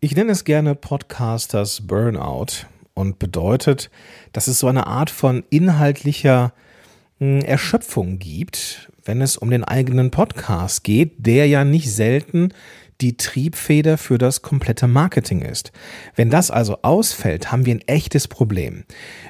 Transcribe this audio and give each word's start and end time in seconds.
Ich 0.00 0.14
nenne 0.14 0.30
es 0.30 0.44
gerne 0.44 0.76
Podcasters 0.76 1.88
Burnout 1.88 2.68
und 2.94 3.18
bedeutet, 3.18 3.90
dass 4.32 4.46
es 4.46 4.60
so 4.60 4.68
eine 4.68 4.86
Art 4.86 5.10
von 5.10 5.42
inhaltlicher 5.50 6.52
hm, 7.18 7.40
Erschöpfung 7.40 8.20
gibt, 8.20 8.92
wenn 9.04 9.20
es 9.20 9.36
um 9.36 9.50
den 9.50 9.64
eigenen 9.64 10.12
Podcast 10.12 10.84
geht, 10.84 11.14
der 11.26 11.48
ja 11.48 11.64
nicht 11.64 11.92
selten 11.92 12.50
die 13.00 13.16
Triebfeder 13.16 13.98
für 13.98 14.18
das 14.18 14.40
komplette 14.40 14.86
Marketing 14.86 15.42
ist. 15.42 15.72
Wenn 16.14 16.30
das 16.30 16.52
also 16.52 16.78
ausfällt, 16.82 17.50
haben 17.50 17.66
wir 17.66 17.74
ein 17.74 17.88
echtes 17.88 18.28
Problem. 18.28 18.84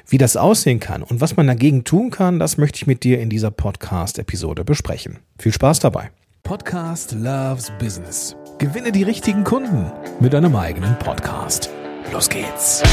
Wie 0.07 0.19
das 0.19 0.37
aussehen 0.37 0.79
kann 0.79 1.01
und 1.01 1.19
was 1.19 1.35
man 1.35 1.47
dagegen 1.47 1.83
tun 1.83 2.11
kann, 2.11 2.37
das 2.37 2.57
möchte 2.57 2.77
ich 2.77 2.85
mit 2.85 3.03
dir 3.03 3.19
in 3.19 3.31
dieser 3.31 3.49
Podcast-Episode 3.49 4.65
besprechen. 4.65 5.17
Viel 5.39 5.53
Spaß 5.53 5.79
dabei. 5.79 6.11
Podcast 6.43 7.13
Loves 7.13 7.71
Business. 7.79 8.35
Gewinne 8.59 8.91
die 8.91 9.03
richtigen 9.03 9.43
Kunden 9.43 9.91
mit 10.21 10.33
deinem 10.33 10.55
eigenen 10.55 10.97
Podcast. 10.99 11.69
Los 12.11 12.27
geht's. 12.27 12.83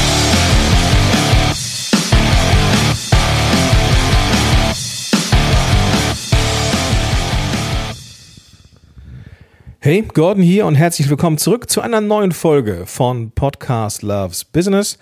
Hey, 9.79 10.01
Gordon 10.01 10.41
hier 10.41 10.65
und 10.65 10.75
herzlich 10.75 11.09
willkommen 11.09 11.37
zurück 11.37 11.69
zu 11.69 11.81
einer 11.81 11.99
neuen 12.01 12.31
Folge 12.31 12.85
von 12.85 13.31
Podcast 13.31 14.03
Loves 14.03 14.45
Business. 14.45 14.97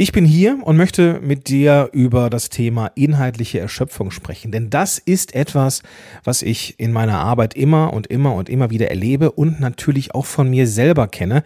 Ich 0.00 0.12
bin 0.12 0.24
hier 0.24 0.58
und 0.64 0.78
möchte 0.78 1.20
mit 1.20 1.50
dir 1.50 1.90
über 1.92 2.30
das 2.30 2.48
Thema 2.48 2.86
inhaltliche 2.94 3.60
Erschöpfung 3.60 4.10
sprechen, 4.10 4.50
denn 4.50 4.70
das 4.70 4.96
ist 4.96 5.34
etwas, 5.34 5.82
was 6.24 6.40
ich 6.40 6.80
in 6.80 6.90
meiner 6.90 7.18
Arbeit 7.18 7.52
immer 7.52 7.92
und 7.92 8.06
immer 8.06 8.32
und 8.32 8.48
immer 8.48 8.70
wieder 8.70 8.88
erlebe 8.88 9.30
und 9.30 9.60
natürlich 9.60 10.14
auch 10.14 10.24
von 10.24 10.48
mir 10.48 10.66
selber 10.66 11.06
kenne, 11.06 11.44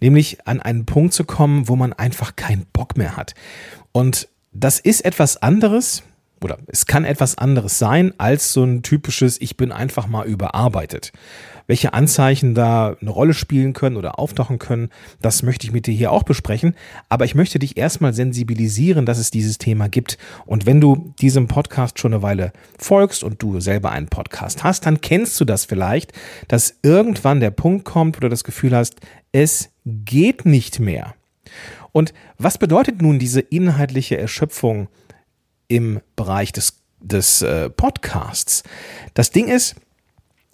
nämlich 0.00 0.46
an 0.46 0.60
einen 0.60 0.86
Punkt 0.86 1.14
zu 1.14 1.24
kommen, 1.24 1.66
wo 1.66 1.74
man 1.74 1.92
einfach 1.94 2.36
keinen 2.36 2.66
Bock 2.72 2.96
mehr 2.96 3.16
hat. 3.16 3.34
Und 3.90 4.28
das 4.52 4.78
ist 4.78 5.04
etwas 5.04 5.42
anderes, 5.42 6.04
oder 6.40 6.58
es 6.68 6.86
kann 6.86 7.04
etwas 7.04 7.38
anderes 7.38 7.80
sein 7.80 8.14
als 8.18 8.52
so 8.52 8.62
ein 8.62 8.84
typisches, 8.84 9.40
ich 9.40 9.56
bin 9.56 9.72
einfach 9.72 10.06
mal 10.06 10.28
überarbeitet. 10.28 11.10
Welche 11.66 11.92
Anzeichen 11.92 12.54
da 12.54 12.96
eine 13.00 13.10
Rolle 13.10 13.34
spielen 13.34 13.72
können 13.72 13.96
oder 13.96 14.18
auftauchen 14.18 14.58
können, 14.58 14.90
das 15.20 15.42
möchte 15.42 15.66
ich 15.66 15.72
mit 15.72 15.86
dir 15.86 15.94
hier 15.94 16.12
auch 16.12 16.22
besprechen. 16.22 16.74
Aber 17.08 17.24
ich 17.24 17.34
möchte 17.34 17.58
dich 17.58 17.76
erstmal 17.76 18.14
sensibilisieren, 18.14 19.06
dass 19.06 19.18
es 19.18 19.30
dieses 19.30 19.58
Thema 19.58 19.88
gibt. 19.88 20.18
Und 20.44 20.66
wenn 20.66 20.80
du 20.80 21.14
diesem 21.20 21.48
Podcast 21.48 21.98
schon 21.98 22.14
eine 22.14 22.22
Weile 22.22 22.52
folgst 22.78 23.24
und 23.24 23.42
du 23.42 23.60
selber 23.60 23.90
einen 23.90 24.08
Podcast 24.08 24.62
hast, 24.64 24.86
dann 24.86 25.00
kennst 25.00 25.40
du 25.40 25.44
das 25.44 25.64
vielleicht, 25.64 26.12
dass 26.48 26.76
irgendwann 26.82 27.40
der 27.40 27.50
Punkt 27.50 27.84
kommt, 27.84 28.16
wo 28.16 28.20
du 28.20 28.28
das 28.28 28.44
Gefühl 28.44 28.74
hast, 28.76 28.96
es 29.32 29.70
geht 29.84 30.46
nicht 30.46 30.80
mehr. 30.80 31.14
Und 31.92 32.12
was 32.38 32.58
bedeutet 32.58 33.00
nun 33.00 33.18
diese 33.18 33.40
inhaltliche 33.40 34.18
Erschöpfung 34.18 34.88
im 35.68 36.00
Bereich 36.14 36.52
des, 36.52 36.82
des 37.00 37.42
äh, 37.42 37.70
Podcasts? 37.70 38.62
Das 39.14 39.30
Ding 39.30 39.48
ist, 39.48 39.76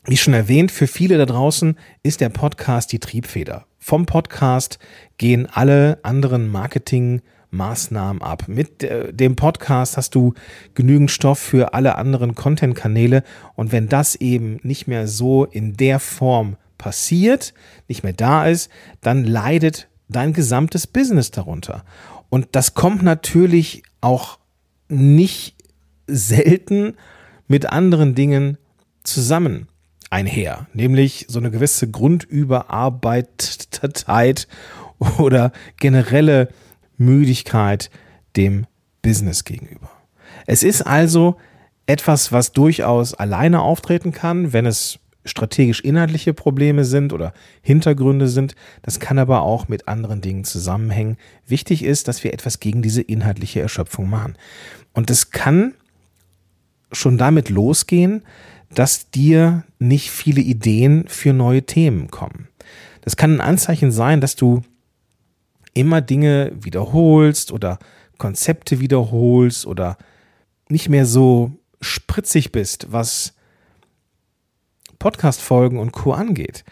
wie 0.05 0.17
schon 0.17 0.34
erwähnt, 0.34 0.72
für 0.72 0.86
viele 0.86 1.17
da 1.17 1.27
draußen 1.27 1.78
ist 2.03 2.20
der 2.20 2.28
Podcast 2.28 2.91
die 2.92 2.98
Triebfeder. 2.98 3.67
Vom 3.78 4.05
Podcast 4.06 4.78
gehen 5.17 5.47
alle 5.47 6.00
anderen 6.03 6.48
Marketingmaßnahmen 6.48 8.20
ab. 8.20 8.48
Mit 8.48 8.83
äh, 8.83 9.12
dem 9.12 9.36
Podcast 9.36 9.97
hast 9.97 10.14
du 10.17 10.34
genügend 10.75 11.11
Stoff 11.11 11.39
für 11.39 11.75
alle 11.75 11.97
anderen 11.97 12.34
Content-Kanäle. 12.34 13.22
Und 13.55 13.70
wenn 13.70 13.89
das 13.89 14.17
eben 14.17 14.59
nicht 14.62 14.89
mehr 14.89 15.06
so 15.06 15.44
in 15.44 15.77
der 15.77 16.00
Form 16.00 16.56
passiert, 16.78 17.55
nicht 17.87 18.03
mehr 18.03 18.12
da 18.12 18.47
ist, 18.47 18.70
dann 19.03 19.25
leidet 19.25 19.89
dein 20.09 20.33
gesamtes 20.33 20.89
Business 20.89 21.31
darunter. 21.31 21.84
Und 22.28 22.48
das 22.53 22.75
kommt 22.75 23.03
natürlich 23.03 23.84
auch 24.00 24.39
nicht 24.89 25.55
selten 26.09 26.97
mit 27.47 27.66
anderen 27.66 28.16
Dingen 28.16 28.59
zusammen 29.04 29.69
einher, 30.12 30.67
nämlich 30.75 31.25
so 31.28 31.39
eine 31.39 31.50
gewisse 31.50 31.91
Grundüberarbeitetheit 31.91 34.47
oder 35.19 35.53
generelle 35.78 36.49
Müdigkeit 36.99 37.89
dem 38.37 38.67
Business 39.01 39.45
gegenüber. 39.45 39.91
Es 40.47 40.62
ist 40.62 40.83
also 40.83 41.39
etwas, 41.87 42.31
was 42.31 42.53
durchaus 42.53 43.15
alleine 43.15 43.62
auftreten 43.62 44.12
kann, 44.12 44.53
wenn 44.53 44.67
es 44.67 44.99
strategisch 45.25 45.81
inhaltliche 45.81 46.34
Probleme 46.34 46.84
sind 46.84 47.12
oder 47.12 47.33
Hintergründe 47.62 48.28
sind. 48.28 48.55
Das 48.83 49.01
kann 49.01 49.19
aber 49.19 49.43
auch 49.43 49.67
mit 49.69 49.89
anderen 49.89 50.21
Dingen 50.21 50.45
zusammenhängen. 50.45 51.17
Wichtig 51.47 51.83
ist, 51.84 52.06
dass 52.09 52.25
wir 52.25 52.34
etwas 52.34 52.61
gegen 52.61 52.83
diese 52.83 53.01
inhaltliche 53.03 53.61
Erschöpfung 53.61 54.11
machen. 54.11 54.37
Und 54.93 55.11
es 55.11 55.31
kann 55.31 55.75
schon 56.91 57.19
damit 57.19 57.51
losgehen, 57.51 58.25
dass 58.75 59.10
dir 59.10 59.65
nicht 59.78 60.10
viele 60.10 60.41
Ideen 60.41 61.06
für 61.09 61.33
neue 61.33 61.65
Themen 61.65 62.10
kommen. 62.10 62.49
Das 63.03 63.16
kann 63.16 63.34
ein 63.34 63.41
Anzeichen 63.41 63.93
sein, 63.93 64.21
dass 64.21 64.37
du 64.37 64.62
immer 65.75 66.00
Dinge 66.00 66.53
wiederholst 66.55 67.53
oder 67.53 67.78
Konzepte 68.19 68.81
wiederholst 68.81 69.66
oder 69.66 69.99
nicht 70.69 70.88
mehr 70.88 71.06
so 71.06 71.53
spritzig 71.81 72.53
bist, 72.53 72.87
was 72.91 73.34
Podcast-Folgen 74.99 75.78
und 75.78 75.93
Co. 75.93 76.12
angeht. 76.12 76.65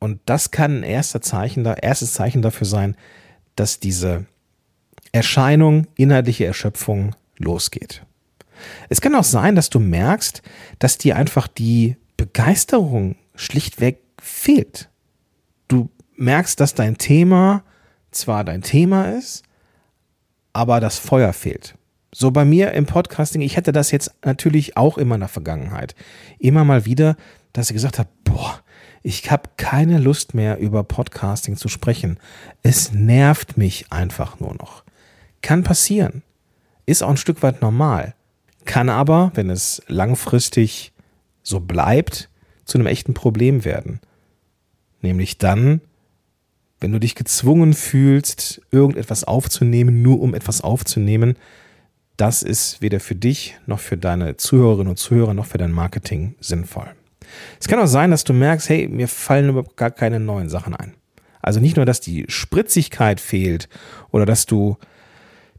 Und 0.00 0.20
das 0.26 0.50
kann 0.50 0.78
ein 0.78 0.82
erster 0.82 1.20
Zeichen, 1.20 1.64
erstes 1.64 2.12
Zeichen 2.14 2.42
dafür 2.42 2.66
sein, 2.66 2.96
dass 3.54 3.78
diese 3.78 4.26
Erscheinung, 5.12 5.86
inhaltliche 5.94 6.44
Erschöpfung 6.44 7.14
losgeht. 7.38 8.04
Es 8.88 9.00
kann 9.00 9.14
auch 9.14 9.24
sein, 9.24 9.54
dass 9.54 9.70
du 9.70 9.78
merkst, 9.78 10.42
dass 10.78 10.98
dir 10.98 11.16
einfach 11.16 11.48
die 11.48 11.96
Begeisterung 12.16 13.16
schlichtweg 13.34 14.00
fehlt. 14.20 14.88
Du 15.68 15.90
merkst, 16.16 16.58
dass 16.60 16.74
dein 16.74 16.98
Thema 16.98 17.64
zwar 18.10 18.44
dein 18.44 18.62
Thema 18.62 19.10
ist, 19.16 19.42
aber 20.52 20.80
das 20.80 20.98
Feuer 20.98 21.32
fehlt. 21.32 21.76
So 22.14 22.30
bei 22.30 22.44
mir 22.44 22.72
im 22.72 22.86
Podcasting, 22.86 23.40
ich 23.40 23.56
hätte 23.56 23.72
das 23.72 23.90
jetzt 23.90 24.12
natürlich 24.24 24.76
auch 24.76 24.98
immer 24.98 25.14
in 25.14 25.22
der 25.22 25.28
Vergangenheit. 25.28 25.94
Immer 26.38 26.64
mal 26.64 26.84
wieder, 26.84 27.16
dass 27.54 27.70
ich 27.70 27.74
gesagt 27.74 27.98
habe, 27.98 28.10
boah, 28.24 28.60
ich 29.02 29.30
habe 29.30 29.50
keine 29.56 29.98
Lust 29.98 30.34
mehr 30.34 30.58
über 30.58 30.84
Podcasting 30.84 31.56
zu 31.56 31.68
sprechen. 31.68 32.18
Es 32.62 32.92
nervt 32.92 33.56
mich 33.56 33.90
einfach 33.90 34.38
nur 34.40 34.54
noch. 34.54 34.84
Kann 35.40 35.64
passieren. 35.64 36.22
Ist 36.86 37.02
auch 37.02 37.10
ein 37.10 37.16
Stück 37.16 37.42
weit 37.42 37.62
normal 37.62 38.14
kann 38.64 38.88
aber, 38.88 39.32
wenn 39.34 39.50
es 39.50 39.82
langfristig 39.86 40.92
so 41.42 41.60
bleibt, 41.60 42.28
zu 42.64 42.78
einem 42.78 42.86
echten 42.86 43.14
Problem 43.14 43.64
werden. 43.64 44.00
Nämlich 45.00 45.38
dann, 45.38 45.80
wenn 46.80 46.92
du 46.92 47.00
dich 47.00 47.14
gezwungen 47.14 47.74
fühlst, 47.74 48.60
irgendetwas 48.70 49.24
aufzunehmen, 49.24 50.02
nur 50.02 50.20
um 50.20 50.34
etwas 50.34 50.60
aufzunehmen, 50.60 51.36
das 52.16 52.42
ist 52.42 52.80
weder 52.82 53.00
für 53.00 53.14
dich 53.14 53.56
noch 53.66 53.80
für 53.80 53.96
deine 53.96 54.36
Zuhörerinnen 54.36 54.90
und 54.90 54.98
Zuhörer 54.98 55.34
noch 55.34 55.46
für 55.46 55.58
dein 55.58 55.72
Marketing 55.72 56.34
sinnvoll. 56.40 56.90
Es 57.58 57.68
kann 57.68 57.80
auch 57.80 57.86
sein, 57.86 58.10
dass 58.10 58.24
du 58.24 58.32
merkst, 58.32 58.68
hey, 58.68 58.88
mir 58.88 59.08
fallen 59.08 59.48
überhaupt 59.48 59.76
gar 59.76 59.90
keine 59.90 60.20
neuen 60.20 60.48
Sachen 60.48 60.74
ein. 60.74 60.94
Also 61.40 61.58
nicht 61.58 61.76
nur, 61.76 61.86
dass 61.86 62.00
die 62.00 62.26
Spritzigkeit 62.28 63.20
fehlt 63.20 63.68
oder 64.10 64.26
dass 64.26 64.46
du 64.46 64.76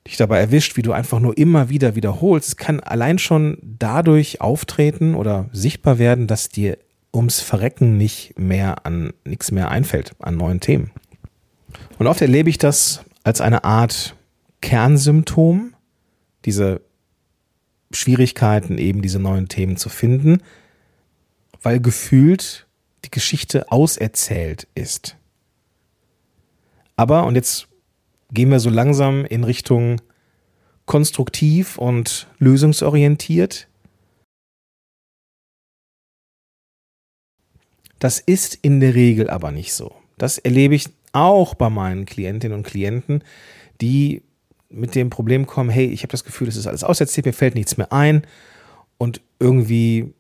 dich 0.08 0.18
dabei 0.18 0.40
erwischt, 0.40 0.76
wie 0.76 0.82
du 0.82 0.92
einfach 0.92 1.20
nur 1.20 1.38
immer 1.38 1.70
wieder 1.70 1.96
wiederholst. 1.96 2.50
Es 2.50 2.58
kann 2.58 2.80
allein 2.82 3.20
schon 3.20 3.58
dadurch 3.62 4.42
auftreten 4.42 5.16
oder 5.16 5.50
sichtbar 5.54 5.98
werden, 5.98 6.28
dass 6.28 6.50
dir 6.50 6.78
ums 7.14 7.40
Verrecken 7.40 7.98
nicht 7.98 8.38
mehr 8.38 8.86
an 8.86 9.14
nichts 9.24 9.52
mehr 9.52 9.70
einfällt, 9.70 10.16
an 10.20 10.36
neuen 10.36 10.60
Themen. 10.60 10.92
Und 12.00 12.08
oft 12.08 12.22
erlebe 12.22 12.50
ich 12.50 12.58
das 12.58 13.06
als 13.24 13.40
eine 13.40 13.64
Art 13.64 14.16
Kernsymptom, 14.62 15.74
diese 16.46 16.82
Schwierigkeiten, 17.92 18.78
eben 18.78 19.02
diese 19.02 19.20
neuen 19.20 19.48
Themen 19.48 19.78
zu 19.78 19.90
finden, 19.90 20.42
weil 21.62 21.80
gefühlt 21.80 22.68
die 23.06 23.12
Geschichte 23.12 23.72
auserzählt 23.72 24.68
ist. 24.76 25.18
Aber, 26.96 27.26
und 27.26 27.36
jetzt 27.36 27.68
gehen 28.34 28.50
wir 28.50 28.60
so 28.60 28.70
langsam 28.70 29.26
in 29.26 29.44
Richtung 29.44 30.02
konstruktiv 30.86 31.78
und 31.78 32.28
lösungsorientiert. 32.40 33.68
Das 38.00 38.20
ist 38.20 38.56
in 38.56 38.80
der 38.80 38.96
Regel 38.96 39.30
aber 39.30 39.52
nicht 39.52 39.74
so. 39.74 39.96
Das 40.18 40.38
erlebe 40.38 40.76
ich 40.76 40.90
auch 41.14 41.54
bei 41.54 41.70
meinen 41.70 42.06
Klientinnen 42.06 42.58
und 42.58 42.66
Klienten, 42.66 43.24
die 43.80 44.24
mit 44.70 44.96
dem 44.96 45.10
Problem 45.10 45.46
kommen, 45.46 45.70
hey, 45.70 45.86
ich 45.86 46.02
habe 46.02 46.12
das 46.12 46.24
Gefühl, 46.24 46.48
es 46.48 46.56
ist 46.56 46.68
alles 46.68 46.84
auserzählt, 46.84 47.26
mir 47.26 47.34
fällt 47.34 47.56
nichts 47.56 47.78
mehr 47.78 47.94
ein 47.94 48.26
und 48.98 49.22
irgendwie 49.40 50.14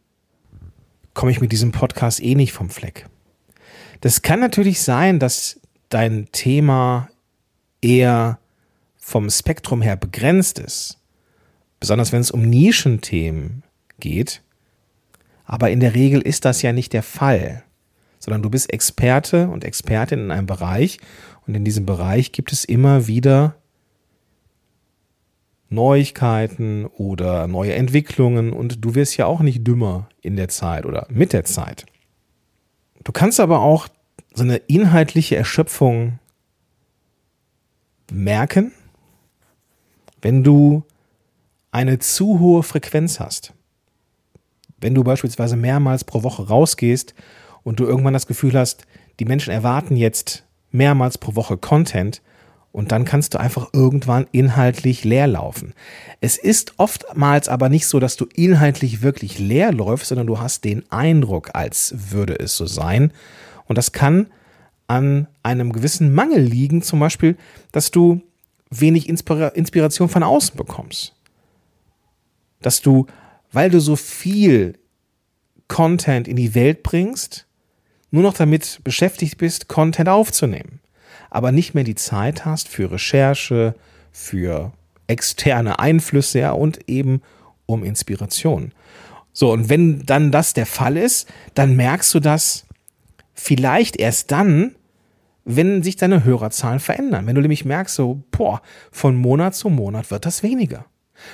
komme 1.13 1.31
ich 1.31 1.41
mit 1.41 1.51
diesem 1.51 1.71
Podcast 1.71 2.21
eh 2.21 2.35
nicht 2.35 2.53
vom 2.53 2.69
Fleck. 2.69 3.07
Das 4.01 4.21
kann 4.21 4.39
natürlich 4.39 4.81
sein, 4.81 5.19
dass 5.19 5.59
dein 5.89 6.27
Thema 6.31 7.09
eher 7.83 8.39
vom 8.97 9.29
Spektrum 9.29 9.81
her 9.81 9.95
begrenzt 9.95 10.59
ist, 10.59 10.99
besonders 11.79 12.11
wenn 12.11 12.21
es 12.21 12.31
um 12.31 12.41
Nischenthemen 12.41 13.63
geht, 13.99 14.41
aber 15.45 15.69
in 15.71 15.79
der 15.79 15.93
Regel 15.93 16.21
ist 16.21 16.45
das 16.45 16.61
ja 16.61 16.71
nicht 16.71 16.93
der 16.93 17.03
Fall, 17.03 17.63
sondern 18.19 18.41
du 18.41 18.49
bist 18.49 18.71
Experte 18.71 19.49
und 19.49 19.65
Expertin 19.65 20.19
in 20.19 20.31
einem 20.31 20.47
Bereich 20.47 20.99
und 21.45 21.55
in 21.55 21.65
diesem 21.65 21.85
Bereich 21.85 22.31
gibt 22.31 22.53
es 22.53 22.63
immer 22.63 23.07
wieder 23.07 23.55
Neuigkeiten 25.69 26.85
oder 26.85 27.47
neue 27.47 27.73
Entwicklungen 27.73 28.53
und 28.53 28.85
du 28.85 28.95
wirst 28.95 29.17
ja 29.17 29.25
auch 29.25 29.41
nicht 29.41 29.67
dümmer 29.67 30.07
in 30.21 30.35
der 30.35 30.47
Zeit 30.47 30.85
oder 30.85 31.07
mit 31.09 31.33
der 31.33 31.43
Zeit. 31.43 31.85
Du 33.03 33.11
kannst 33.11 33.39
aber 33.39 33.59
auch 33.59 33.87
so 34.33 34.43
eine 34.43 34.57
inhaltliche 34.57 35.35
Erschöpfung 35.35 36.19
merken, 38.13 38.71
wenn 40.21 40.43
du 40.43 40.83
eine 41.71 41.99
zu 41.99 42.39
hohe 42.39 42.63
Frequenz 42.63 43.19
hast. 43.19 43.53
Wenn 44.79 44.95
du 44.95 45.03
beispielsweise 45.03 45.55
mehrmals 45.55 46.03
pro 46.03 46.23
Woche 46.23 46.47
rausgehst 46.47 47.13
und 47.63 47.79
du 47.79 47.85
irgendwann 47.85 48.13
das 48.13 48.27
Gefühl 48.27 48.57
hast, 48.57 48.85
die 49.19 49.25
Menschen 49.25 49.51
erwarten 49.51 49.95
jetzt 49.95 50.43
mehrmals 50.71 51.17
pro 51.17 51.35
Woche 51.35 51.57
Content 51.57 52.21
und 52.71 52.91
dann 52.91 53.05
kannst 53.05 53.33
du 53.33 53.39
einfach 53.39 53.69
irgendwann 53.73 54.27
inhaltlich 54.31 55.03
leer 55.03 55.27
laufen. 55.27 55.73
Es 56.21 56.37
ist 56.37 56.73
oftmals 56.77 57.47
aber 57.47 57.69
nicht 57.69 57.87
so, 57.87 57.99
dass 57.99 58.17
du 58.17 58.25
inhaltlich 58.33 59.01
wirklich 59.01 59.39
leer 59.39 59.71
läufst, 59.71 60.07
sondern 60.07 60.27
du 60.27 60.39
hast 60.39 60.63
den 60.63 60.83
Eindruck, 60.91 61.51
als 61.53 61.93
würde 62.11 62.37
es 62.39 62.57
so 62.57 62.65
sein. 62.65 63.13
Und 63.65 63.77
das 63.77 63.91
kann 63.91 64.27
an 64.93 65.27
einem 65.41 65.73
gewissen 65.73 66.13
Mangel 66.13 66.43
liegen, 66.43 66.83
zum 66.83 66.99
Beispiel, 66.99 67.35
dass 67.71 67.89
du 67.89 68.21
wenig 68.69 69.09
Inspiration 69.09 70.07
von 70.07 70.21
außen 70.21 70.55
bekommst. 70.55 71.15
Dass 72.61 72.81
du, 72.81 73.07
weil 73.51 73.71
du 73.71 73.81
so 73.81 73.95
viel 73.95 74.77
Content 75.67 76.27
in 76.27 76.35
die 76.35 76.53
Welt 76.53 76.83
bringst, 76.83 77.47
nur 78.11 78.21
noch 78.21 78.35
damit 78.35 78.81
beschäftigt 78.83 79.39
bist, 79.39 79.67
Content 79.67 80.09
aufzunehmen, 80.09 80.79
aber 81.31 81.51
nicht 81.51 81.73
mehr 81.73 81.83
die 81.83 81.95
Zeit 81.95 82.45
hast 82.45 82.67
für 82.67 82.91
Recherche, 82.91 83.73
für 84.11 84.73
externe 85.07 85.79
Einflüsse 85.79 86.39
ja, 86.39 86.51
und 86.51 86.87
eben 86.87 87.23
um 87.65 87.83
Inspiration. 87.83 88.71
So, 89.31 89.51
und 89.51 89.69
wenn 89.69 90.05
dann 90.05 90.31
das 90.31 90.53
der 90.53 90.67
Fall 90.67 90.97
ist, 90.97 91.27
dann 91.55 91.75
merkst 91.75 92.13
du 92.13 92.19
das 92.19 92.65
vielleicht 93.33 93.97
erst 93.97 94.31
dann, 94.31 94.75
wenn 95.45 95.83
sich 95.83 95.95
deine 95.95 96.23
Hörerzahlen 96.23 96.79
verändern. 96.79 97.27
Wenn 97.27 97.35
du 97.35 97.41
nämlich 97.41 97.65
merkst, 97.65 97.95
so, 97.95 98.23
boah, 98.31 98.61
von 98.91 99.15
Monat 99.15 99.55
zu 99.55 99.69
Monat 99.69 100.09
wird 100.11 100.25
das 100.25 100.43
weniger. 100.43 100.85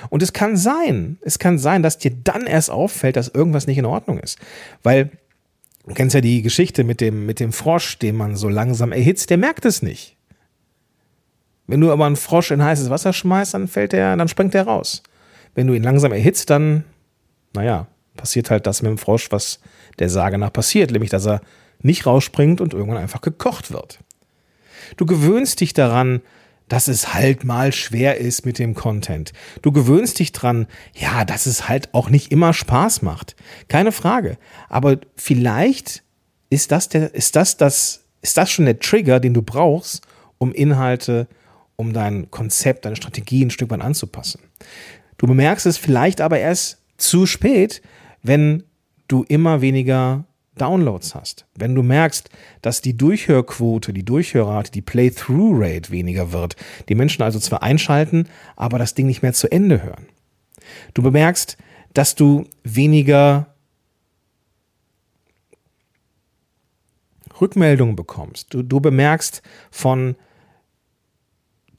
Und 0.10 0.24
es 0.24 0.34
kann 0.34 0.58
sein, 0.58 1.18
es 1.22 1.40
kann 1.40 1.58
sein, 1.58 1.84
dass 1.84 1.98
dir 1.98 2.12
dann 2.24 2.46
erst 2.46 2.70
auffällt, 2.70 3.16
dass 3.16 3.28
irgendwas 3.30 3.68
nicht 3.68 3.78
in 3.78 3.86
Ordnung 3.86 4.20
ist. 4.20 4.38
Weil, 4.84 5.12
du 5.88 5.94
kennst 5.94 6.16
ja 6.16 6.22
die 6.22 6.42
Geschichte 6.42 6.84
mit 6.84 7.02
dem, 7.02 7.26
mit 7.26 7.40
dem 7.40 7.54
Frosch, 7.54 7.98
den 8.00 8.16
man 8.16 8.36
so 8.36 8.50
langsam 8.50 8.92
erhitzt, 8.92 9.30
der 9.30 9.38
merkt 9.38 9.66
es 9.66 9.82
nicht. 9.82 10.18
Wenn 11.68 11.82
du 11.82 11.92
aber 11.92 12.06
einen 12.08 12.16
Frosch 12.16 12.52
in 12.52 12.64
heißes 12.64 12.90
Wasser 12.90 13.14
schmeißt, 13.14 13.54
dann 13.54 13.68
fällt 13.68 13.94
der, 13.94 14.16
dann 14.18 14.28
springt 14.28 14.56
der 14.56 14.64
raus. 14.64 15.04
Wenn 15.54 15.68
du 15.68 15.74
ihn 15.74 15.84
langsam 15.84 16.12
erhitzt, 16.12 16.50
dann, 16.50 16.84
naja, 17.54 17.88
passiert 18.18 18.50
halt 18.50 18.66
das 18.66 18.82
mit 18.82 18.90
dem 18.90 18.98
Frosch, 18.98 19.32
was 19.32 19.60
der 20.00 20.10
Sage 20.10 20.38
nach 20.38 20.52
passiert, 20.52 20.92
nämlich 20.92 21.12
dass 21.12 21.28
er 21.28 21.42
nicht 21.82 22.06
rausspringt 22.06 22.62
und 22.62 22.74
irgendwann 22.74 23.02
einfach 23.02 23.22
gekocht 23.22 23.72
wird. 23.72 24.00
Du 24.98 25.06
gewöhnst 25.06 25.62
dich 25.62 25.74
daran, 25.74 26.22
dass 26.68 26.88
es 26.88 27.14
halt 27.14 27.44
mal 27.44 27.74
schwer 27.74 28.18
ist 28.18 28.46
mit 28.46 28.60
dem 28.60 28.76
Content. 28.76 29.34
Du 29.62 29.72
gewöhnst 29.72 30.20
dich 30.20 30.32
dran, 30.32 30.68
ja, 30.94 31.26
dass 31.26 31.48
es 31.48 31.68
halt 31.68 31.94
auch 31.94 32.10
nicht 32.10 32.32
immer 32.32 32.54
Spaß 32.54 33.02
macht. 33.02 33.36
Keine 33.68 33.92
Frage. 33.92 34.38
Aber 34.70 35.00
vielleicht 35.16 36.04
ist 36.50 36.72
das 36.72 36.88
der, 36.88 37.14
ist 37.14 37.36
das 37.36 37.58
das, 37.58 38.06
ist 38.22 38.38
das 38.38 38.52
schon 38.52 38.66
der 38.66 38.80
Trigger, 38.80 39.20
den 39.20 39.34
du 39.34 39.42
brauchst, 39.42 40.06
um 40.38 40.52
Inhalte, 40.52 41.28
um 41.76 41.92
dein 41.92 42.30
Konzept, 42.30 42.86
deine 42.86 42.96
Strategie 42.96 43.44
ein 43.44 43.52
Stück 43.52 43.72
weit 43.72 43.82
anzupassen. 43.82 44.42
Du 45.18 45.28
bemerkst 45.28 45.66
es 45.66 45.78
vielleicht 45.78 46.22
aber 46.22 46.40
erst 46.40 46.78
zu 46.98 47.26
spät, 47.26 47.82
wenn 48.22 48.64
du 49.08 49.24
immer 49.24 49.62
weniger 49.62 50.26
Downloads 50.60 51.16
hast, 51.16 51.46
wenn 51.56 51.76
du 51.76 51.84
merkst, 51.84 52.30
dass 52.62 52.82
die 52.82 52.96
Durchhörquote, 52.96 53.94
die 53.94 54.06
Durchhörrate, 54.06 54.72
die 54.72 54.82
Play-Through-Rate 54.82 55.92
weniger 55.92 56.32
wird, 56.32 56.56
die 56.88 56.96
Menschen 56.96 57.24
also 57.24 57.40
zwar 57.40 57.64
einschalten, 57.64 58.28
aber 58.56 58.78
das 58.78 58.94
Ding 58.94 59.08
nicht 59.08 59.22
mehr 59.22 59.34
zu 59.34 59.52
Ende 59.52 59.82
hören. 59.82 60.08
Du 60.94 61.02
bemerkst, 61.02 61.58
dass 61.94 62.16
du 62.16 62.46
weniger 62.64 63.48
Rückmeldungen 67.42 67.96
bekommst. 67.96 68.54
Du, 68.54 68.62
du 68.64 68.80
bemerkst 68.80 69.42
von 69.72 70.16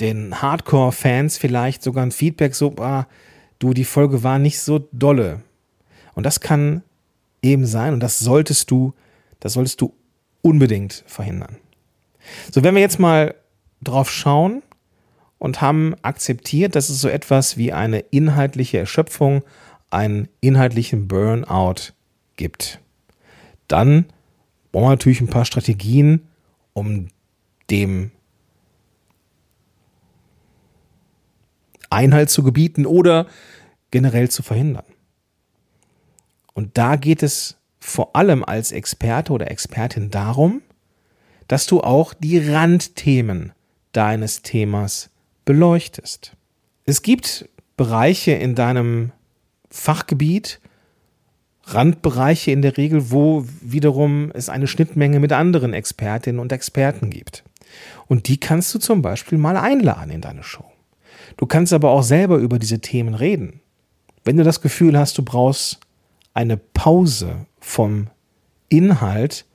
den 0.01 0.41
Hardcore-Fans 0.41 1.39
vielleicht 1.39 1.83
sogar 1.83 2.05
ein 2.05 2.13
Feedback 2.13 2.55
so, 2.55 2.75
ah, 2.79 3.07
du, 3.59 3.75
die 3.75 3.85
Folge 3.85 4.23
war 4.23 4.39
nicht 4.39 4.59
so 4.59 4.89
dolle. 4.93 5.43
Und 6.15 6.25
das 6.25 6.41
kann 6.41 6.83
eben 7.43 7.67
sein 7.67 7.95
und 7.95 8.01
das 8.01 8.19
solltest 8.19 8.71
du, 8.71 8.95
das 9.41 9.55
solltest 9.55 9.81
du 9.81 9.95
unbedingt 10.43 11.05
verhindern. 11.07 11.57
So, 12.51 12.63
wenn 12.63 12.75
wir 12.75 12.83
jetzt 12.83 12.99
mal 12.99 13.35
drauf 13.83 14.11
schauen 14.11 14.63
und 15.39 15.61
haben 15.61 15.95
akzeptiert, 16.03 16.75
dass 16.75 16.91
es 16.91 17.01
so 17.01 17.09
etwas 17.09 17.57
wie 17.57 17.73
eine 17.73 18.01
inhaltliche 18.01 18.79
Erschöpfung, 18.79 19.43
einen 19.91 20.29
inhaltlichen 20.41 21.09
Burnout 21.09 21.93
gibt, 22.37 22.81
dann 23.69 24.07
brauchen 24.73 24.85
wir 24.85 24.91
natürlich 24.91 25.21
ein 25.21 25.29
paar 25.29 25.45
Strategien, 25.45 26.27
um 26.73 27.09
dem 27.71 28.11
Einhalt 31.89 32.31
zu 32.31 32.43
gebieten 32.43 32.87
oder 32.87 33.27
generell 33.91 34.31
zu 34.31 34.43
verhindern. 34.43 34.85
Und 36.55 36.77
da 36.79 36.97
geht 36.97 37.23
es 37.23 37.57
vor 37.79 38.15
allem 38.15 38.45
als 38.45 38.73
Experte 38.73 39.33
oder 39.33 39.51
Expertin 39.51 40.11
darum, 40.11 40.63
dass 41.49 41.67
du 41.67 41.81
auch 41.81 42.15
die 42.15 42.39
Randthemen 42.39 43.53
deines 43.93 44.43
Themas 44.43 45.11
beleuchtest. 45.45 46.37
Es 46.85 47.03
gibt 47.03 47.49
Bereiche 47.77 48.33
in 48.33 48.55
deinem 48.55 49.13
Fachgebiet, 49.71 50.61
Randbereiche 51.65 52.51
in 52.51 52.63
der 52.63 52.77
Regel, 52.77 53.11
wo 53.11 53.45
wiederum 53.61 54.31
es 54.35 54.49
eine 54.49 54.67
Schnittmenge 54.67 55.21
mit 55.21 55.33
anderen 55.33 55.73
Expertinnen 55.73 56.41
und 56.41 56.53
Experten 56.53 57.11
gibt. 57.11 57.45
Und 58.07 58.29
die 58.29 58.39
kannst 58.39 58.75
du 58.75 58.79
zum 58.79 59.03
Beispiel 59.03 59.39
mal 59.39 59.57
einladen 59.57 60.11
in 60.11 60.21
deine 60.21 60.43
Show. 60.43 60.65
Du 61.37 61.47
kannst 61.47 61.73
aber 61.73 61.91
auch 61.91 62.03
selber 62.03 62.37
über 62.37 62.59
diese 62.59 62.81
Themen 62.81 63.15
reden. 63.15 63.61
Wenn 64.25 64.37
du 64.37 64.45
das 64.45 64.61
Gefühl 64.61 64.99
hast, 64.99 65.17
du 65.17 65.23
brauchst 65.23 65.81
eine 66.35 66.57
Pause 66.57 67.47
vom 67.61 68.09
Inhalt, 68.69 69.47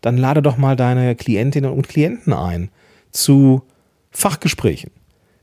dann 0.00 0.16
lade 0.16 0.42
doch 0.42 0.56
mal 0.56 0.76
deine 0.76 1.14
Klientinnen 1.14 1.72
und 1.72 1.88
Klienten 1.88 2.32
ein 2.32 2.70
zu 3.10 3.62
Fachgesprächen. 4.10 4.90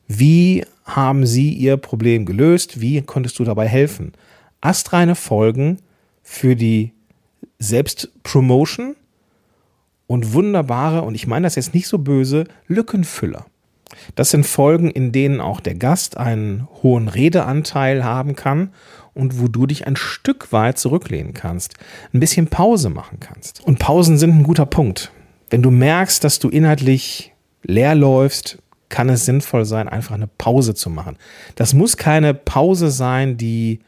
Wie 0.07 0.65
haben 0.85 1.25
sie 1.25 1.53
ihr 1.53 1.77
Problem 1.77 2.25
gelöst? 2.25 2.81
Wie 2.81 3.01
konntest 3.01 3.39
du 3.39 3.43
dabei 3.43 3.67
helfen? 3.67 4.13
Astreine 4.61 5.15
Folgen 5.15 5.77
für 6.23 6.55
die 6.55 6.93
Selbstpromotion 7.59 8.95
und 10.07 10.33
wunderbare, 10.33 11.03
und 11.03 11.15
ich 11.15 11.27
meine 11.27 11.45
das 11.45 11.55
jetzt 11.55 11.73
nicht 11.73 11.87
so 11.87 11.99
böse, 11.99 12.45
Lückenfüller. 12.67 13.45
Das 14.15 14.29
sind 14.29 14.45
Folgen, 14.45 14.89
in 14.89 15.11
denen 15.11 15.41
auch 15.41 15.59
der 15.59 15.75
Gast 15.75 16.17
einen 16.17 16.67
hohen 16.81 17.07
Redeanteil 17.07 18.03
haben 18.03 18.35
kann 18.35 18.71
und 19.19 19.39
wo 19.39 19.47
du 19.47 19.65
dich 19.65 19.87
ein 19.87 19.95
Stück 19.95 20.51
weit 20.51 20.77
zurücklehnen 20.77 21.33
kannst, 21.33 21.75
ein 22.13 22.19
bisschen 22.19 22.47
Pause 22.47 22.89
machen 22.89 23.19
kannst. 23.19 23.61
Und 23.65 23.79
Pausen 23.79 24.17
sind 24.17 24.31
ein 24.31 24.43
guter 24.43 24.65
Punkt. 24.65 25.11
Wenn 25.49 25.61
du 25.61 25.71
merkst, 25.71 26.23
dass 26.23 26.39
du 26.39 26.49
inhaltlich 26.49 27.33
leer 27.63 27.95
läufst, 27.95 28.59
kann 28.89 29.09
es 29.09 29.25
sinnvoll 29.25 29.65
sein, 29.65 29.87
einfach 29.87 30.15
eine 30.15 30.27
Pause 30.27 30.73
zu 30.73 30.89
machen. 30.89 31.17
Das 31.55 31.73
muss 31.73 31.97
keine 31.97 32.33
Pause 32.33 32.89
sein, 32.89 33.37
die 33.37 33.79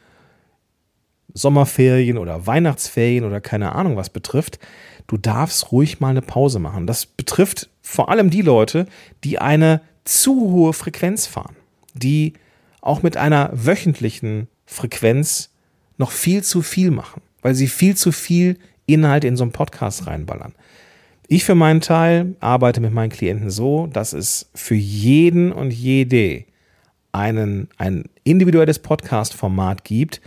Sommerferien 1.34 2.18
oder 2.18 2.46
Weihnachtsferien 2.46 3.24
oder 3.24 3.42
keine 3.42 3.74
Ahnung 3.74 3.96
was 3.96 4.10
betrifft. 4.10 4.60
Du 5.08 5.18
darfst 5.18 5.72
ruhig 5.72 6.00
mal 6.00 6.10
eine 6.10 6.22
Pause 6.22 6.60
machen. 6.60 6.88
Das 6.88 7.06
betrifft 7.06 7.70
vor 7.82 8.10
allem 8.10 8.30
die 8.30 8.42
Leute, 8.42 8.86
die 9.24 9.40
eine 9.40 9.82
zu 10.04 10.40
hohe 10.52 10.74
Frequenz 10.74 11.28
fahren, 11.28 11.56
die 11.94 12.34
auch 12.82 13.04
mit 13.04 13.18
einer 13.18 13.50
wöchentlichen 13.54 14.48
Frequenz 14.72 15.50
noch 15.98 16.12
viel 16.12 16.44
zu 16.44 16.62
viel 16.62 16.92
machen, 16.92 17.22
weil 17.42 17.56
sie 17.56 17.68
viel 17.68 17.96
zu 17.96 18.12
viel 18.12 18.58
Inhalt 18.86 19.24
in 19.26 19.36
so 19.36 19.44
einen 19.44 19.52
Podcast 19.52 20.08
reinballern. 20.08 20.54
Ich 21.28 21.44
für 21.44 21.56
meinen 21.56 21.82
Teil 21.82 22.36
arbeite 22.40 22.82
mit 22.82 22.94
meinen 22.94 23.10
Klienten 23.10 23.50
so, 23.50 23.88
dass 23.88 24.14
es 24.14 24.50
für 24.56 24.76
jeden 24.76 25.52
und 25.52 25.72
jede 25.72 26.46
einen, 27.12 27.68
ein 27.78 28.06
individuelles 28.24 28.80
Podcast-Format 28.80 29.84
gibt, 29.84 30.22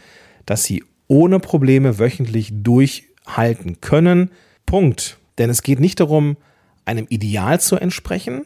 das 0.45 0.65
sie 0.65 0.85
ohne 1.09 1.41
Probleme 1.41 1.99
wöchentlich 1.99 2.51
durchhalten 2.53 3.81
können. 3.81 4.31
Punkt. 4.67 5.19
Denn 5.39 5.51
es 5.51 5.63
geht 5.63 5.81
nicht 5.81 6.01
darum, 6.01 6.37
einem 6.85 7.07
Ideal 7.09 7.61
zu 7.61 7.77
entsprechen 7.77 8.45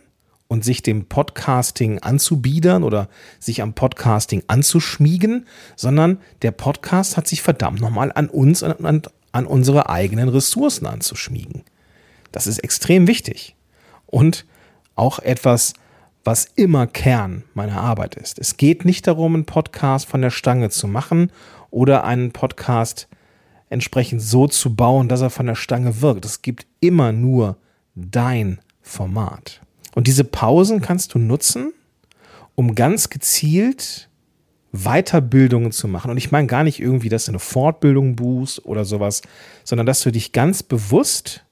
und 0.48 0.64
sich 0.64 0.82
dem 0.82 1.04
Podcasting 1.04 1.98
anzubiedern 1.98 2.82
oder 2.82 3.08
sich 3.38 3.62
am 3.62 3.74
Podcasting 3.74 4.42
anzuschmiegen, 4.46 5.46
sondern 5.76 6.18
der 6.42 6.52
Podcast 6.52 7.16
hat 7.16 7.28
sich 7.28 7.42
verdammt 7.42 7.80
nochmal 7.80 8.10
an 8.14 8.28
uns 8.28 8.62
und 8.62 8.84
an, 8.84 9.02
an 9.32 9.46
unsere 9.46 9.90
eigenen 9.90 10.30
Ressourcen 10.30 10.86
anzuschmiegen. 10.86 11.62
Das 12.32 12.46
ist 12.46 12.58
extrem 12.58 13.06
wichtig 13.06 13.56
und 14.06 14.46
auch 14.96 15.18
etwas, 15.18 15.74
was 16.24 16.46
immer 16.56 16.86
Kern 16.86 17.44
meiner 17.54 17.80
Arbeit 17.80 18.14
ist. 18.14 18.38
Es 18.38 18.56
geht 18.56 18.84
nicht 18.84 19.06
darum, 19.06 19.34
einen 19.34 19.44
Podcast 19.44 20.08
von 20.08 20.20
der 20.22 20.30
Stange 20.30 20.70
zu 20.70 20.88
machen 20.88 21.30
oder 21.70 22.04
einen 22.04 22.32
Podcast 22.32 23.08
entsprechend 23.70 24.22
so 24.22 24.46
zu 24.46 24.74
bauen, 24.74 25.08
dass 25.08 25.20
er 25.20 25.30
von 25.30 25.46
der 25.46 25.54
Stange 25.54 26.00
wirkt. 26.00 26.24
Es 26.24 26.42
gibt 26.42 26.66
immer 26.80 27.12
nur 27.12 27.56
dein 27.94 28.60
Format. 28.80 29.60
Und 29.98 30.06
diese 30.06 30.22
Pausen 30.22 30.80
kannst 30.80 31.14
du 31.14 31.18
nutzen, 31.18 31.72
um 32.54 32.76
ganz 32.76 33.10
gezielt 33.10 34.08
Weiterbildungen 34.70 35.72
zu 35.72 35.88
machen. 35.88 36.12
Und 36.12 36.18
ich 36.18 36.30
meine 36.30 36.46
gar 36.46 36.62
nicht 36.62 36.78
irgendwie, 36.78 37.08
dass 37.08 37.24
du 37.24 37.32
eine 37.32 37.40
Fortbildung 37.40 38.14
buchst 38.14 38.64
oder 38.64 38.84
sowas, 38.84 39.22
sondern 39.64 39.86
dass 39.88 40.02
du 40.02 40.12
dich 40.12 40.30
ganz 40.30 40.62
bewusst 40.62 41.44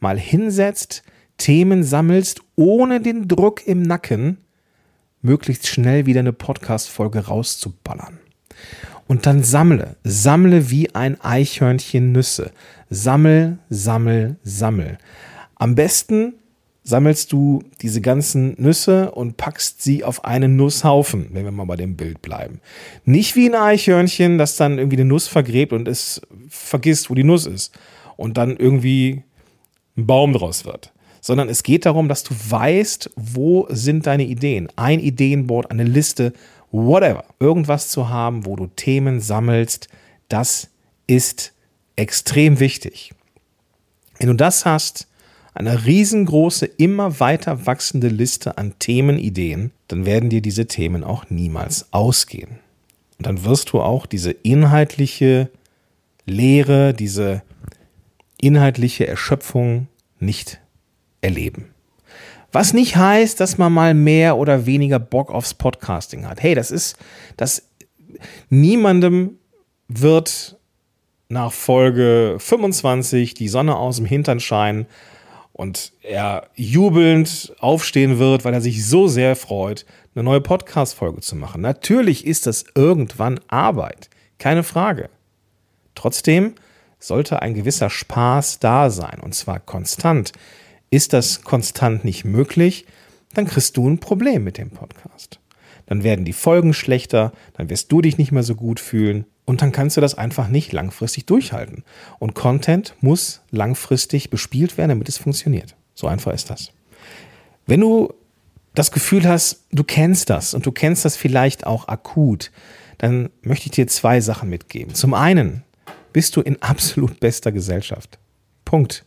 mal 0.00 0.18
hinsetzt, 0.18 1.04
Themen 1.36 1.84
sammelst, 1.84 2.40
ohne 2.56 3.00
den 3.00 3.28
Druck 3.28 3.64
im 3.64 3.82
Nacken, 3.82 4.38
möglichst 5.22 5.68
schnell 5.68 6.04
wieder 6.04 6.18
eine 6.18 6.32
Podcast-Folge 6.32 7.26
rauszuballern. 7.26 8.18
Und 9.06 9.24
dann 9.24 9.44
sammle, 9.44 9.94
sammle 10.02 10.68
wie 10.68 10.96
ein 10.96 11.20
Eichhörnchen 11.20 12.10
Nüsse. 12.10 12.50
Sammel, 12.90 13.60
sammel, 13.70 14.34
sammel. 14.42 14.98
Am 15.54 15.76
besten 15.76 16.34
sammelst 16.88 17.32
du 17.32 17.62
diese 17.82 18.00
ganzen 18.00 18.54
Nüsse 18.56 19.10
und 19.10 19.36
packst 19.36 19.82
sie 19.82 20.04
auf 20.04 20.24
einen 20.24 20.56
Nusshaufen, 20.56 21.28
wenn 21.32 21.44
wir 21.44 21.50
mal 21.50 21.66
bei 21.66 21.76
dem 21.76 21.96
Bild 21.96 22.22
bleiben. 22.22 22.62
Nicht 23.04 23.36
wie 23.36 23.46
ein 23.46 23.54
Eichhörnchen, 23.54 24.38
das 24.38 24.56
dann 24.56 24.78
irgendwie 24.78 24.96
eine 24.96 25.04
Nuss 25.04 25.28
vergräbt 25.28 25.74
und 25.74 25.86
es 25.86 26.22
vergisst, 26.48 27.10
wo 27.10 27.14
die 27.14 27.24
Nuss 27.24 27.44
ist 27.44 27.78
und 28.16 28.38
dann 28.38 28.56
irgendwie 28.56 29.22
ein 29.98 30.06
Baum 30.06 30.32
draus 30.32 30.64
wird. 30.64 30.94
Sondern 31.20 31.50
es 31.50 31.62
geht 31.62 31.84
darum, 31.84 32.08
dass 32.08 32.24
du 32.24 32.34
weißt, 32.48 33.10
wo 33.16 33.66
sind 33.68 34.06
deine 34.06 34.24
Ideen. 34.24 34.68
Ein 34.76 35.00
Ideenboard, 35.00 35.70
eine 35.70 35.84
Liste, 35.84 36.32
whatever. 36.70 37.24
Irgendwas 37.38 37.88
zu 37.90 38.08
haben, 38.08 38.46
wo 38.46 38.56
du 38.56 38.66
Themen 38.66 39.20
sammelst, 39.20 39.88
das 40.30 40.70
ist 41.06 41.52
extrem 41.96 42.60
wichtig. 42.60 43.12
Wenn 44.18 44.28
du 44.28 44.34
das 44.34 44.64
hast, 44.64 45.06
eine 45.54 45.86
riesengroße, 45.86 46.66
immer 46.66 47.20
weiter 47.20 47.66
wachsende 47.66 48.08
Liste 48.08 48.58
an 48.58 48.74
Themenideen, 48.78 49.72
dann 49.88 50.06
werden 50.06 50.30
dir 50.30 50.42
diese 50.42 50.66
Themen 50.66 51.04
auch 51.04 51.30
niemals 51.30 51.92
ausgehen. 51.92 52.60
Und 53.18 53.26
dann 53.26 53.44
wirst 53.44 53.72
du 53.72 53.80
auch 53.80 54.06
diese 54.06 54.30
inhaltliche 54.30 55.50
Lehre, 56.26 56.94
diese 56.94 57.42
inhaltliche 58.40 59.06
Erschöpfung 59.06 59.88
nicht 60.20 60.60
erleben. 61.20 61.70
Was 62.52 62.72
nicht 62.72 62.96
heißt, 62.96 63.40
dass 63.40 63.58
man 63.58 63.72
mal 63.72 63.94
mehr 63.94 64.36
oder 64.36 64.64
weniger 64.64 64.98
Bock 64.98 65.30
aufs 65.30 65.54
Podcasting 65.54 66.26
hat. 66.26 66.42
Hey, 66.42 66.54
das 66.54 66.70
ist, 66.70 66.96
das 67.36 67.68
niemandem 68.48 69.38
wird 69.88 70.56
nach 71.28 71.52
Folge 71.52 72.36
25 72.38 73.34
die 73.34 73.48
Sonne 73.48 73.76
aus 73.76 73.96
dem 73.96 74.06
Hintern 74.06 74.40
scheinen 74.40 74.86
und 75.58 75.92
er 76.02 76.46
jubelnd 76.54 77.52
aufstehen 77.58 78.20
wird, 78.20 78.44
weil 78.44 78.54
er 78.54 78.60
sich 78.60 78.86
so 78.86 79.08
sehr 79.08 79.34
freut, 79.34 79.84
eine 80.14 80.22
neue 80.22 80.40
Podcast-Folge 80.40 81.20
zu 81.20 81.34
machen. 81.34 81.62
Natürlich 81.62 82.24
ist 82.24 82.46
das 82.46 82.64
irgendwann 82.76 83.40
Arbeit, 83.48 84.08
keine 84.38 84.62
Frage. 84.62 85.10
Trotzdem 85.96 86.54
sollte 87.00 87.42
ein 87.42 87.54
gewisser 87.54 87.90
Spaß 87.90 88.60
da 88.60 88.88
sein 88.88 89.18
und 89.20 89.34
zwar 89.34 89.58
konstant. 89.58 90.30
Ist 90.90 91.12
das 91.12 91.42
konstant 91.42 92.04
nicht 92.04 92.24
möglich, 92.24 92.86
dann 93.34 93.46
kriegst 93.46 93.76
du 93.76 93.90
ein 93.90 93.98
Problem 93.98 94.44
mit 94.44 94.58
dem 94.58 94.70
Podcast. 94.70 95.40
Dann 95.86 96.04
werden 96.04 96.24
die 96.24 96.32
Folgen 96.32 96.72
schlechter, 96.72 97.32
dann 97.54 97.68
wirst 97.68 97.90
du 97.90 98.00
dich 98.00 98.16
nicht 98.16 98.30
mehr 98.30 98.44
so 98.44 98.54
gut 98.54 98.78
fühlen 98.78 99.26
und 99.48 99.62
dann 99.62 99.72
kannst 99.72 99.96
du 99.96 100.02
das 100.02 100.14
einfach 100.14 100.48
nicht 100.48 100.74
langfristig 100.74 101.24
durchhalten. 101.24 101.82
Und 102.18 102.34
Content 102.34 102.94
muss 103.00 103.40
langfristig 103.50 104.28
bespielt 104.28 104.76
werden, 104.76 104.90
damit 104.90 105.08
es 105.08 105.16
funktioniert. 105.16 105.74
So 105.94 106.06
einfach 106.06 106.34
ist 106.34 106.50
das. 106.50 106.70
Wenn 107.66 107.80
du 107.80 108.12
das 108.74 108.92
Gefühl 108.92 109.26
hast, 109.26 109.64
du 109.72 109.84
kennst 109.84 110.28
das 110.28 110.52
und 110.52 110.66
du 110.66 110.70
kennst 110.70 111.06
das 111.06 111.16
vielleicht 111.16 111.66
auch 111.66 111.88
akut, 111.88 112.50
dann 112.98 113.30
möchte 113.40 113.66
ich 113.66 113.70
dir 113.70 113.86
zwei 113.86 114.20
Sachen 114.20 114.50
mitgeben. 114.50 114.92
Zum 114.92 115.14
einen 115.14 115.64
bist 116.12 116.36
du 116.36 116.42
in 116.42 116.60
absolut 116.60 117.18
bester 117.18 117.50
Gesellschaft. 117.50 118.18
Punkt. 118.66 119.06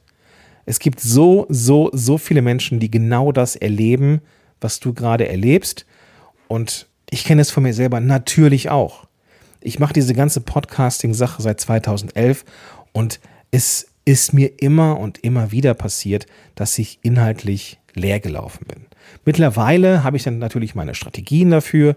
Es 0.65 0.79
gibt 0.79 1.01
so, 1.01 1.45
so, 1.50 1.91
so 1.93 2.17
viele 2.17 2.41
Menschen, 2.41 2.79
die 2.79 2.89
genau 2.89 3.31
das 3.31 3.55
erleben, 3.55 4.21
was 4.60 4.79
du 4.79 4.95
gerade 4.95 5.29
erlebst. 5.29 5.86
Und 6.48 6.88
ich 7.12 7.25
kenne 7.25 7.43
es 7.43 7.51
von 7.51 7.62
mir 7.62 7.75
selber 7.75 8.00
natürlich 8.00 8.71
auch. 8.71 9.05
Ich 9.62 9.80
mache 9.80 9.94
diese 9.94 10.13
ganze 10.13 10.41
Podcasting-Sache 10.41 11.41
seit 11.41 11.60
2011 11.62 12.46
und 12.91 13.20
es 13.51 13.88
ist 14.06 14.34
mir 14.34 14.60
immer 14.60 15.00
und 15.00 15.20
immer 15.20 15.51
wieder 15.51 15.74
passiert, 15.75 16.25
dass 16.56 16.77
ich 16.80 17.00
inhaltlich 17.03 17.80
leer 17.94 18.20
gelaufen 18.20 18.65
bin. 18.68 18.88
Mittlerweile 19.25 20.03
habe 20.03 20.18
ich 20.18 20.24
dann 20.24 20.39
natürlich 20.39 20.74
meine 20.74 20.96
Strategien 20.96 21.51
dafür 21.51 21.96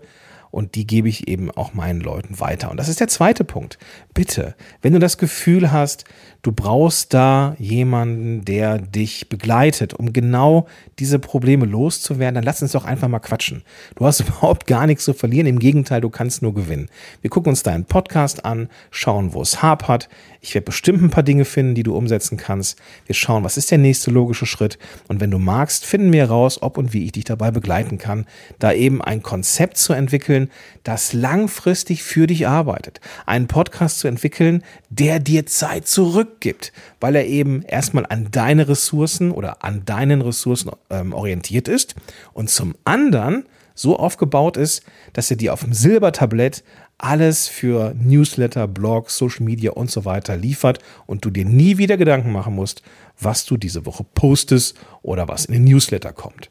und 0.54 0.76
die 0.76 0.86
gebe 0.86 1.08
ich 1.08 1.26
eben 1.26 1.50
auch 1.50 1.74
meinen 1.74 2.00
Leuten 2.00 2.38
weiter. 2.38 2.70
Und 2.70 2.76
das 2.76 2.88
ist 2.88 3.00
der 3.00 3.08
zweite 3.08 3.42
Punkt. 3.42 3.76
Bitte, 4.14 4.54
wenn 4.82 4.92
du 4.92 5.00
das 5.00 5.18
Gefühl 5.18 5.72
hast, 5.72 6.04
du 6.42 6.52
brauchst 6.52 7.12
da 7.12 7.56
jemanden, 7.58 8.44
der 8.44 8.78
dich 8.78 9.28
begleitet, 9.28 9.94
um 9.94 10.12
genau 10.12 10.68
diese 11.00 11.18
Probleme 11.18 11.66
loszuwerden, 11.66 12.36
dann 12.36 12.44
lass 12.44 12.62
uns 12.62 12.70
doch 12.70 12.84
einfach 12.84 13.08
mal 13.08 13.18
quatschen. 13.18 13.64
Du 13.96 14.06
hast 14.06 14.20
überhaupt 14.20 14.68
gar 14.68 14.86
nichts 14.86 15.04
zu 15.04 15.12
verlieren. 15.12 15.48
Im 15.48 15.58
Gegenteil, 15.58 16.00
du 16.00 16.08
kannst 16.08 16.40
nur 16.40 16.54
gewinnen. 16.54 16.88
Wir 17.20 17.30
gucken 17.30 17.50
uns 17.50 17.64
deinen 17.64 17.86
Podcast 17.86 18.44
an, 18.44 18.68
schauen, 18.92 19.32
wo 19.32 19.42
es 19.42 19.60
hapert. 19.60 20.08
Ich 20.40 20.54
werde 20.54 20.66
bestimmt 20.66 21.02
ein 21.02 21.10
paar 21.10 21.24
Dinge 21.24 21.44
finden, 21.44 21.74
die 21.74 21.82
du 21.82 21.96
umsetzen 21.96 22.36
kannst. 22.36 22.78
Wir 23.06 23.16
schauen, 23.16 23.42
was 23.42 23.56
ist 23.56 23.72
der 23.72 23.78
nächste 23.78 24.12
logische 24.12 24.46
Schritt. 24.46 24.78
Und 25.08 25.20
wenn 25.20 25.32
du 25.32 25.38
magst, 25.40 25.84
finden 25.84 26.12
wir 26.12 26.20
heraus, 26.20 26.62
ob 26.62 26.78
und 26.78 26.92
wie 26.92 27.06
ich 27.06 27.12
dich 27.12 27.24
dabei 27.24 27.50
begleiten 27.50 27.98
kann, 27.98 28.26
da 28.60 28.72
eben 28.72 29.02
ein 29.02 29.22
Konzept 29.22 29.78
zu 29.78 29.94
entwickeln, 29.94 30.43
entwickeln, 30.44 30.50
das 30.84 31.12
langfristig 31.12 32.02
für 32.02 32.26
dich 32.26 32.46
arbeitet. 32.46 33.00
Einen 33.26 33.46
Podcast 33.46 33.98
zu 33.98 34.08
entwickeln, 34.08 34.62
der 34.90 35.18
dir 35.18 35.46
Zeit 35.46 35.88
zurückgibt, 35.88 36.72
weil 37.00 37.16
er 37.16 37.26
eben 37.26 37.62
erstmal 37.62 38.06
an 38.06 38.28
deine 38.30 38.68
Ressourcen 38.68 39.30
oder 39.30 39.64
an 39.64 39.84
deinen 39.84 40.20
Ressourcen 40.20 40.70
ähm, 40.90 41.12
orientiert 41.12 41.68
ist 41.68 41.94
und 42.32 42.50
zum 42.50 42.74
anderen 42.84 43.46
so 43.74 43.98
aufgebaut 43.98 44.56
ist, 44.56 44.84
dass 45.14 45.30
er 45.30 45.36
dir 45.36 45.52
auf 45.52 45.60
dem 45.60 45.72
Silbertablett 45.72 46.62
alles 46.96 47.48
für 47.48 47.92
Newsletter, 47.98 48.68
Blogs, 48.68 49.18
Social 49.18 49.44
Media 49.44 49.72
und 49.72 49.90
so 49.90 50.04
weiter 50.04 50.36
liefert 50.36 50.78
und 51.06 51.24
du 51.24 51.30
dir 51.30 51.44
nie 51.44 51.76
wieder 51.76 51.96
Gedanken 51.96 52.30
machen 52.30 52.54
musst, 52.54 52.82
was 53.20 53.44
du 53.44 53.56
diese 53.56 53.84
Woche 53.84 54.04
postest 54.14 54.76
oder 55.02 55.26
was 55.26 55.46
in 55.46 55.54
den 55.54 55.64
Newsletter 55.64 56.12
kommt. 56.12 56.50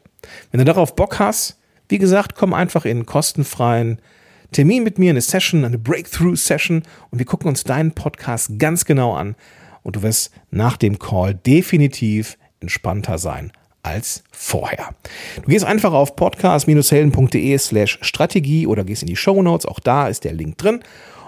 Wenn 0.50 0.58
du 0.58 0.64
darauf 0.64 0.94
Bock 0.96 1.18
hast, 1.18 1.56
wie 1.88 1.98
gesagt, 1.98 2.34
komm 2.34 2.54
einfach 2.54 2.84
in 2.84 2.98
einen 2.98 3.06
kostenfreien 3.06 4.00
Termin 4.52 4.84
mit 4.84 4.98
mir, 4.98 5.10
eine 5.10 5.20
Session, 5.20 5.64
eine 5.64 5.78
Breakthrough-Session 5.78 6.82
und 7.10 7.18
wir 7.18 7.26
gucken 7.26 7.48
uns 7.48 7.64
deinen 7.64 7.92
Podcast 7.92 8.58
ganz 8.58 8.84
genau 8.84 9.14
an 9.14 9.34
und 9.82 9.96
du 9.96 10.02
wirst 10.02 10.30
nach 10.50 10.76
dem 10.76 10.98
Call 10.98 11.34
definitiv 11.34 12.38
entspannter 12.60 13.18
sein 13.18 13.52
als 13.82 14.24
vorher. 14.32 14.94
Du 15.36 15.50
gehst 15.50 15.64
einfach 15.64 15.92
auf 15.92 16.16
podcast-helden.de 16.16 17.58
slash 17.58 17.98
Strategie 18.00 18.66
oder 18.66 18.84
gehst 18.84 19.02
in 19.02 19.08
die 19.08 19.16
Show 19.16 19.42
Notes, 19.42 19.66
auch 19.66 19.80
da 19.80 20.08
ist 20.08 20.24
der 20.24 20.32
Link 20.32 20.56
drin 20.58 20.80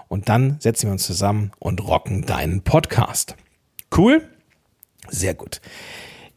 und 0.08 0.28
dann 0.28 0.56
setzen 0.60 0.86
wir 0.86 0.92
uns 0.92 1.04
zusammen 1.04 1.52
und 1.58 1.86
rocken 1.86 2.24
deinen 2.24 2.62
Podcast. 2.62 3.36
Cool? 3.94 4.22
Sehr 5.08 5.34
gut. 5.34 5.60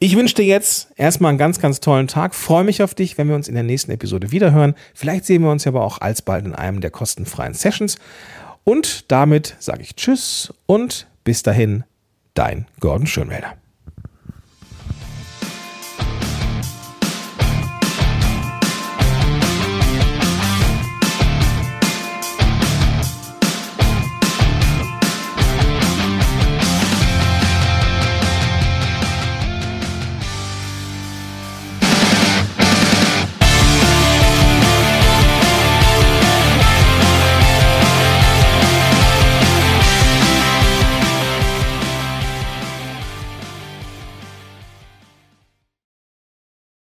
Ich 0.01 0.15
wünsche 0.15 0.35
dir 0.35 0.45
jetzt 0.45 0.93
erstmal 0.95 1.27
einen 1.27 1.37
ganz, 1.37 1.59
ganz 1.59 1.81
tollen 1.81 2.07
Tag. 2.07 2.33
Freue 2.33 2.63
mich 2.63 2.81
auf 2.81 2.95
dich, 2.95 3.17
wenn 3.17 3.27
wir 3.27 3.35
uns 3.35 3.49
in 3.49 3.55
der 3.55 3.63
nächsten 3.63 3.91
Episode 3.91 4.31
wiederhören. 4.31 4.75
Vielleicht 4.93 5.25
sehen 5.25 5.41
wir 5.41 5.51
uns 5.51 5.67
aber 5.67 5.83
auch 5.83 5.99
alsbald 5.99 6.45
in 6.45 6.55
einem 6.55 6.79
der 6.79 6.89
kostenfreien 6.89 7.53
Sessions. 7.53 7.97
Und 8.63 9.11
damit 9.11 9.57
sage 9.59 9.81
ich 9.81 9.97
Tschüss 9.97 10.53
und 10.67 11.05
bis 11.25 11.43
dahin, 11.43 11.83
dein 12.33 12.65
Gordon 12.79 13.07
Schönwälder. 13.07 13.55